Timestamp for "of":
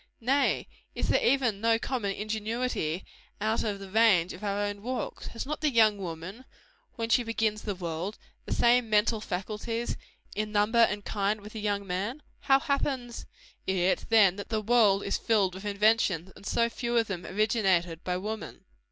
3.63-3.77, 4.33-4.43, 16.97-17.05